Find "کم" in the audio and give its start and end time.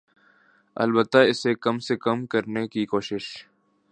1.55-1.79, 1.97-2.25